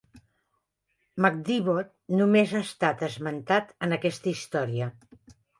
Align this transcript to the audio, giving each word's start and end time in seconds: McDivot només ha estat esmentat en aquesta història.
McDivot 1.25 1.93
només 2.21 2.55
ha 2.55 2.63
estat 2.69 3.07
esmentat 3.11 3.73
en 3.89 3.97
aquesta 3.99 4.33
història. 4.37 4.93